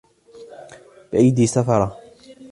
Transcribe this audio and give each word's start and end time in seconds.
بِأَيْدِي 1.13 1.47
سَفَرَةٍ 1.47 1.97